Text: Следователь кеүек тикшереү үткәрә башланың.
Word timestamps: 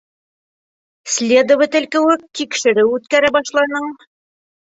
Следователь 1.15 1.85
кеүек 1.97 2.25
тикшереү 2.39 2.87
үткәрә 2.97 3.31
башланың. 3.37 3.93